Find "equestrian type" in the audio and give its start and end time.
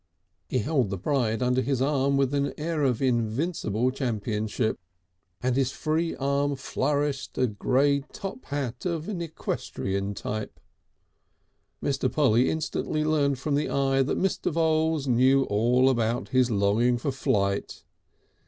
9.21-10.59